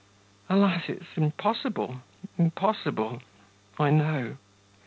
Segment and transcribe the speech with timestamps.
[0.49, 0.85] Alas!
[0.87, 2.01] it's impossible,
[2.39, 3.21] impossible,
[3.77, 4.37] I know....